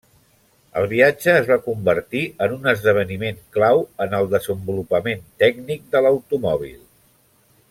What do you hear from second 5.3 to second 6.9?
tècnic de l'automòbil.